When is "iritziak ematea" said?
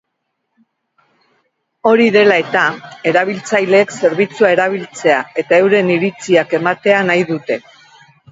5.99-7.05